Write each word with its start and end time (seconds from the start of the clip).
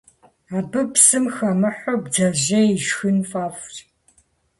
Абы 0.57 0.81
псым 0.91 1.25
хэмыхьэу 1.35 1.97
бдзэжьей 2.03 2.67
ишхын 2.77 3.17
фӀэфӀщ. 3.29 3.75